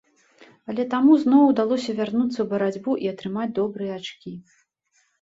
[0.71, 4.39] Але таму зноў удалося вярнуцца ў барацьбу і атрымаць добрыя ачкі.